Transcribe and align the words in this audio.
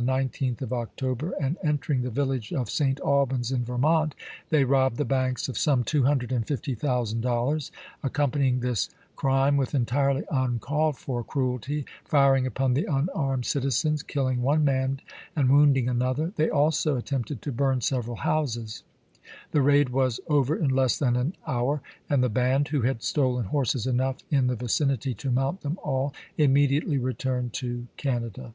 on 0.00 0.06
the 0.06 0.12
19th 0.12 0.62
of 0.62 0.72
October, 0.72 1.34
and 1.38 1.58
entering 1.62 2.00
the 2.00 2.08
village 2.08 2.54
of 2.54 2.70
St. 2.70 2.98
Albans 3.00 3.52
in 3.52 3.66
Vermont, 3.66 4.14
they 4.48 4.64
robbed 4.64 4.96
the 4.96 5.04
banks 5.04 5.46
of 5.46 5.58
some 5.58 5.84
two 5.84 6.04
hundred 6.04 6.32
and 6.32 6.46
fifty 6.46 6.74
thousand 6.74 7.20
dollars, 7.20 7.70
ac 8.02 8.10
companying 8.14 8.60
this 8.60 8.88
crime 9.14 9.58
with 9.58 9.74
entirely 9.74 10.24
uncalled 10.30 10.96
for 10.96 11.22
cruelty, 11.22 11.84
firing 12.02 12.46
upon 12.46 12.72
the 12.72 12.86
unarmed 12.86 13.44
citizens, 13.44 14.02
killing 14.02 14.40
one 14.40 14.64
man 14.64 15.02
and 15.36 15.50
wounding 15.50 15.86
another; 15.86 16.32
they 16.36 16.48
also 16.48 16.96
at 16.96 17.04
tempted 17.04 17.42
to 17.42 17.52
burn 17.52 17.82
several 17.82 18.16
houses. 18.16 18.82
The 19.50 19.60
raid 19.60 19.90
was 19.90 20.18
over 20.28 20.56
in 20.56 20.70
less 20.70 20.96
than 20.98 21.14
an 21.14 21.36
hour, 21.46 21.82
and 22.08 22.22
the 22.24 22.30
band, 22.30 22.68
who 22.68 22.80
had 22.80 23.02
stolen 23.02 23.44
horses 23.44 23.86
enough 23.86 24.16
in 24.30 24.46
the 24.46 24.56
\icinity 24.56 25.14
to 25.18 25.30
mount 25.30 25.60
them 25.60 25.78
all, 25.82 26.14
immediately 26.38 26.98
retui'ned 26.98 27.52
to 27.52 27.86
Canada. 27.98 28.54